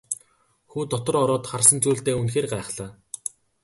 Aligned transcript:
Хүү 0.71 0.83
дотор 0.93 1.15
ороод 1.21 1.43
харсан 1.51 1.77
зүйлдээ 1.83 2.15
үнэхээр 2.19 2.47
гайхлаа. 2.53 2.89